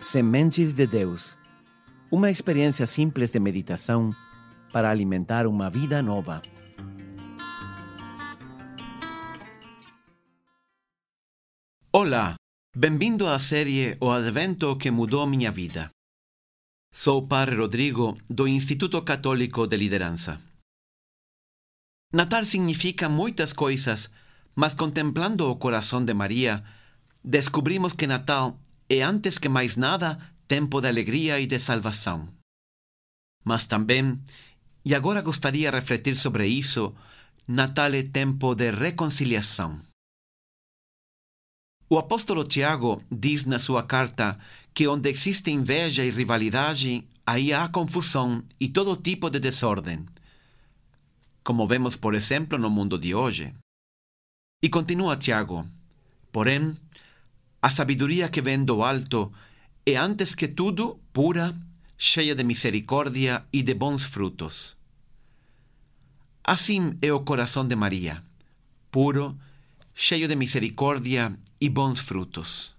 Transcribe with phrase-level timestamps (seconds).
[0.00, 1.36] Sementes de Deus.
[2.10, 4.10] Uma experiência simples de meditação
[4.72, 6.40] para alimentar uma vida nova.
[11.92, 12.34] Olá,
[12.74, 15.90] bem-vindo à série O Advento que mudou minha vida.
[16.92, 20.40] Sou o Padre Rodrigo do Instituto Católico de Liderança.
[22.10, 24.10] Natal significa muitas coisas,
[24.56, 26.64] mas contemplando o coração de Maria,
[27.22, 28.58] descobrimos que Natal
[28.90, 30.18] é antes que mais nada
[30.48, 32.28] tempo de alegria e de salvação.
[33.44, 34.20] Mas também,
[34.84, 36.92] e agora gostaria de refletir sobre isso,
[37.46, 39.80] Natal é tempo de reconciliação.
[41.88, 44.38] O apóstolo Tiago diz na sua carta
[44.74, 50.04] que onde existe inveja e rivalidade, aí há confusão e todo tipo de desordem,
[51.44, 53.54] como vemos, por exemplo, no mundo de hoje.
[54.62, 55.66] E continua Tiago:
[56.30, 56.76] Porém,
[57.62, 59.32] a sabedoria que vem do alto
[59.84, 61.54] é antes que tudo pura,
[61.98, 64.76] cheia de misericórdia e de bons frutos.
[66.42, 68.22] Assim é o coração de Maria,
[68.90, 69.36] puro,
[69.94, 72.74] cheio de misericórdia e bons frutos.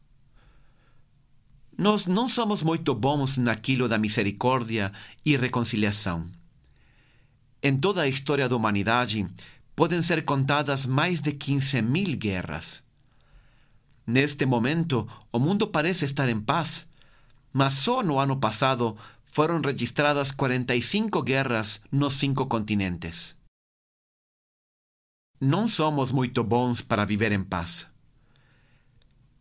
[1.77, 4.91] Nós não somos muito bons naquilo da misericórdia
[5.23, 6.27] e reconciliação.
[7.61, 9.27] Em toda a história da humanidade,
[9.75, 12.83] podem ser contadas mais de 15 mil guerras.
[14.11, 16.85] Neste momento, o mundo parece estar em paz,
[17.53, 23.37] mas só no ano passado foram registradas 45 guerras nos cinco continentes.
[25.39, 27.87] Não somos muito bons para viver em paz.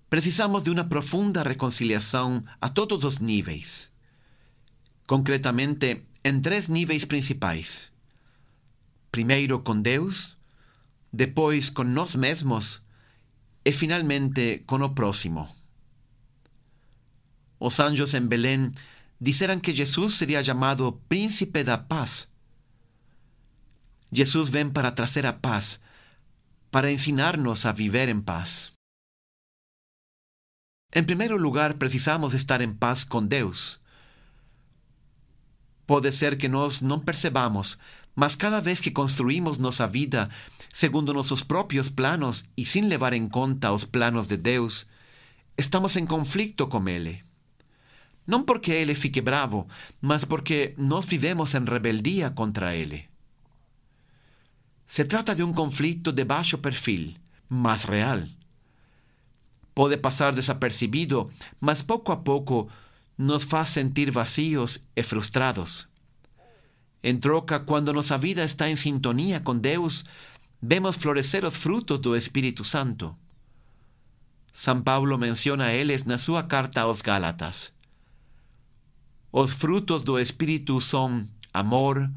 [0.09, 3.91] Precisamos de uma profunda reconciliação a todos os níveis.
[5.05, 7.91] Concretamente, em três níveis principais:
[9.11, 10.37] primeiro com Deus,
[11.13, 12.81] depois com nós mesmos
[13.65, 15.49] e finalmente com o próximo.
[17.59, 18.73] Os anjos em Belém
[19.21, 22.29] disseram que Jesus seria chamado Príncipe da Paz.
[24.13, 25.81] Jesus vem para trazer a paz,
[26.71, 28.73] para ensinar-nos a viver em paz.
[30.93, 33.80] Em primeiro lugar, precisamos estar em paz com Deus.
[35.91, 37.77] Pode ser que nós não percebamos,
[38.15, 40.31] mas cada vez que construímos nossa vida
[40.73, 44.87] segundo nossos próprios planos e sem levar em conta os planos de Deus,
[45.59, 47.25] estamos em conflito com Ele.
[48.25, 49.67] Não porque Ele fique bravo,
[50.01, 53.09] mas porque nós vivemos em rebeldia contra Ele.
[54.87, 57.15] Se trata de um conflito de baixo perfil,
[57.49, 58.23] mas real.
[59.75, 62.71] Pode passar desapercebido, mas pouco a pouco
[63.21, 65.87] nos faz sentir vazios e frustrados.
[67.03, 70.07] Em troca, quando nossa vida está em sintonia com Deus,
[70.61, 73.15] vemos florescer os frutos do Espírito Santo.
[74.55, 77.71] São Paulo menciona eles na sua carta aos Gálatas.
[79.31, 82.11] Os frutos do Espírito são amor,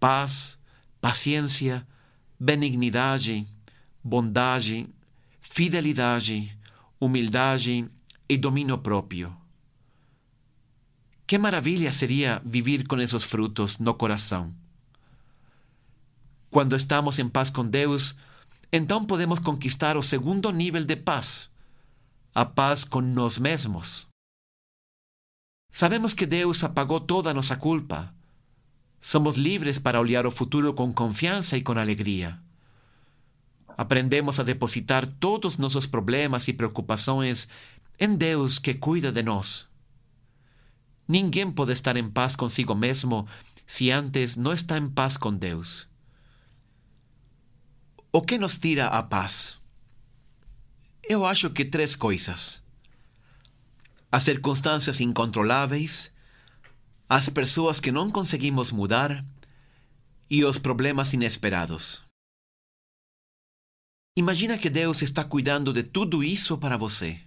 [0.00, 0.58] paz,
[1.02, 1.86] paciência,
[2.38, 3.46] benignidade,
[4.02, 4.88] bondade,
[5.42, 6.56] fidelidade,
[6.98, 7.86] humildade
[8.26, 9.39] e domínio próprio.
[11.30, 14.52] Que maravilha seria viver com esses frutos no coração.
[16.50, 18.16] Quando estamos em paz com Deus,
[18.72, 21.48] então podemos conquistar o segundo nível de paz,
[22.34, 24.08] a paz com nós mesmos.
[25.70, 28.12] Sabemos que Deus apagou toda a nossa culpa.
[29.00, 32.40] Somos livres para olhar o futuro com confiança e com alegria.
[33.78, 37.46] Aprendemos a depositar todos nossos problemas e preocupações
[38.00, 39.69] em Deus que cuida de nós.
[41.10, 43.26] Ninguém pode estar em paz consigo mesmo
[43.66, 45.88] se antes não está em paz com Deus.
[48.12, 49.58] O que nos tira a paz?
[51.02, 52.62] Eu acho que três coisas:
[54.12, 56.12] as circunstâncias incontroláveis,
[57.08, 59.24] as pessoas que não conseguimos mudar
[60.30, 62.02] e os problemas inesperados.
[64.16, 67.20] Imagina que Deus está cuidando de tudo isso para você.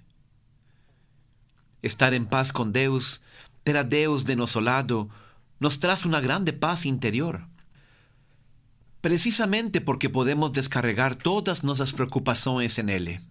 [1.81, 3.19] Estar em paz com Deus
[3.63, 5.09] ter a Deus de nosso lado
[5.59, 7.41] nos traz uma grande paz interior.
[9.01, 13.21] Precisamente porque podemos descarregar todas nossas preocupações em Ele.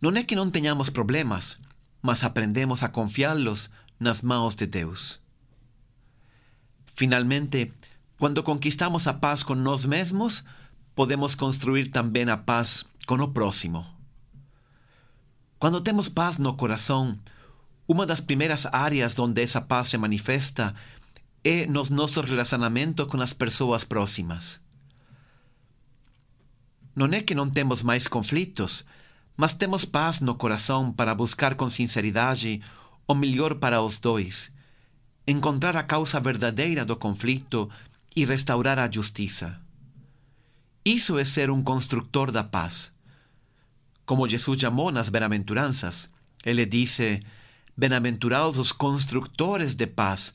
[0.00, 1.58] Não é que não tenhamos problemas,
[2.00, 5.20] mas aprendemos a confiá-los nas mãos de Deus.
[6.94, 7.72] Finalmente,
[8.18, 10.44] quando conquistamos a paz com nós mesmos,
[10.94, 13.86] podemos construir também a paz com o próximo.
[15.58, 17.18] Quando temos paz no coração,
[17.86, 20.74] uma das primeiras áreas onde essa paz se manifesta
[21.44, 24.60] é nos nossos relacionamentos com as pessoas próximas.
[26.94, 28.84] Não é que não temos mais conflitos,
[29.36, 32.62] mas temos paz no coração para buscar com sinceridade
[33.08, 34.52] o melhor para os dois,
[35.26, 37.68] encontrar a causa verdadeira do conflito
[38.14, 39.58] e restaurar a justiça.
[40.84, 42.92] Isso é ser um construtor da paz.
[44.04, 46.10] Como Jesus chamou nas bem-aventuranças,
[46.44, 47.20] ele disse:
[47.76, 50.34] Bem-aventurados os construtores de paz,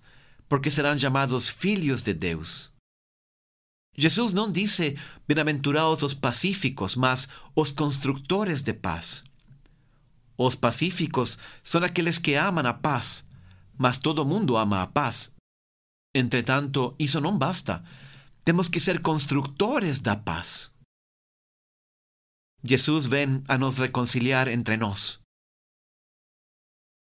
[0.50, 2.72] porque serão chamados filhos de Deus.
[3.96, 4.98] Jesus não disse
[5.28, 9.24] bem-aventurados os pacíficos, mas os construtores de paz.
[10.38, 13.26] Os pacíficos são aqueles que amam a paz,
[13.78, 15.32] mas todo mundo ama a paz.
[16.14, 17.84] Entretanto, isso não basta.
[18.46, 20.72] Temos que ser construtores da paz.
[22.64, 24.78] Jesus vem a nos reconciliar entre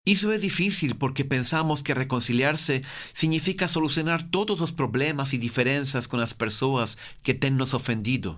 [0.04, 2.82] Isso é difícil porque pensamos que reconciliar-se
[3.14, 8.36] significa solucionar todos os problemas e diferenças com as pessoas que têm nos ofendido.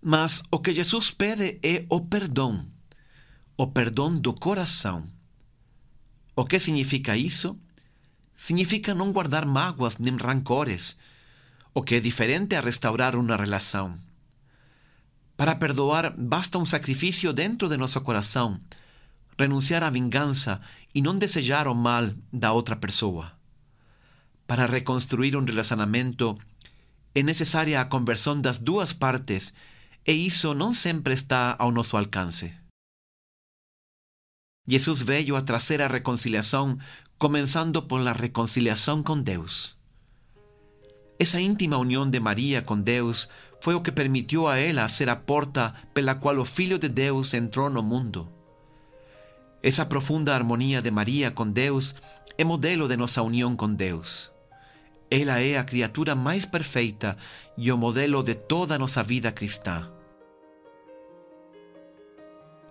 [0.00, 2.64] Mas o que Jesus pede é o perdão,
[3.56, 5.04] o perdão do coração.
[6.36, 7.58] O que significa isso?
[8.36, 10.96] Significa não guardar mágoas nem rancores,
[11.74, 13.98] o que é diferente a restaurar uma relação.
[15.36, 18.60] Para perdoar, basta um sacrifício dentro de nosso coração
[19.38, 20.60] renunciar à vingança
[20.94, 23.32] e não desejar o mal da outra pessoa.
[24.46, 26.38] Para reconstruir um relacionamento,
[27.14, 29.52] é necessária a conversão das duas partes
[30.06, 32.52] e isso não sempre está ao nosso alcance.
[34.66, 36.78] Jesus veio a trazer a reconciliação,
[37.18, 39.76] começando por la reconciliação com Deus.
[41.18, 43.28] Essa íntima união de Maria com Deus
[43.60, 47.34] foi o que permitiu a ela ser a porta pela qual o Filho de Deus
[47.34, 48.39] entrou no mundo.
[49.62, 51.94] Essa profunda harmonia de Maria com Deus
[52.38, 54.32] é modelo de nossa união com Deus.
[55.10, 57.16] Ela é a criatura mais perfeita
[57.58, 59.90] e o modelo de toda nossa vida cristã.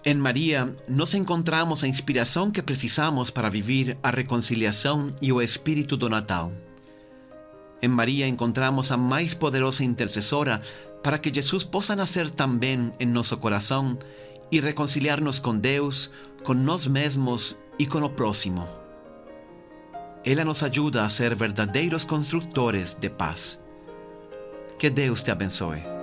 [0.04, 5.96] Em Maria, nós encontramos a inspiração que precisamos para viver a reconciliação e o espírito
[5.96, 6.52] do Natal.
[7.82, 10.62] Em Maria encontramos a mais poderosa intercessora
[11.04, 13.98] para que Jesus possa nascer também em nosso coração
[14.52, 16.10] e reconciliar-nos com Deus,
[16.44, 18.68] com nós mesmos e com o próximo.
[20.24, 23.64] Ela nos ajuda a ser verdadeiros construtores de paz.
[24.78, 25.99] Que Deus te abençoe.